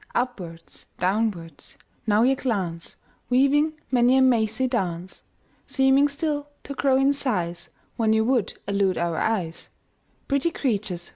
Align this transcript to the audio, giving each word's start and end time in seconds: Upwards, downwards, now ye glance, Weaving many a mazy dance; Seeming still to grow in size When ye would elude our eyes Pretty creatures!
Upwards, 0.15 0.87
downwards, 0.97 1.77
now 2.07 2.23
ye 2.23 2.33
glance, 2.33 2.95
Weaving 3.29 3.73
many 3.91 4.17
a 4.17 4.21
mazy 4.23 4.65
dance; 4.67 5.21
Seeming 5.67 6.07
still 6.07 6.47
to 6.63 6.73
grow 6.73 6.97
in 6.97 7.13
size 7.13 7.69
When 7.97 8.11
ye 8.11 8.21
would 8.21 8.57
elude 8.67 8.97
our 8.97 9.17
eyes 9.17 9.69
Pretty 10.27 10.49
creatures! 10.49 11.09